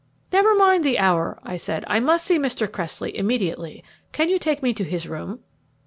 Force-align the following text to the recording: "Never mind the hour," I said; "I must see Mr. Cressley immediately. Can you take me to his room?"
"Never 0.33 0.55
mind 0.55 0.83
the 0.83 0.97
hour," 0.97 1.37
I 1.43 1.57
said; 1.57 1.83
"I 1.85 1.99
must 1.99 2.25
see 2.25 2.39
Mr. 2.39 2.67
Cressley 2.67 3.15
immediately. 3.15 3.83
Can 4.11 4.29
you 4.29 4.39
take 4.39 4.63
me 4.63 4.73
to 4.73 4.83
his 4.83 5.07
room?" 5.07 5.41